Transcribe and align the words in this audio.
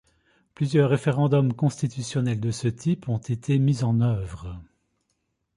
Plusieurs 0.55 0.89
référendum 0.89 1.53
constitutionnel 1.53 2.39
de 2.39 2.49
ce 2.49 2.67
type 2.67 3.07
ont 3.07 3.19
été 3.19 3.59
mis 3.59 3.83
en 3.83 4.01
oeuvre. 4.01 4.59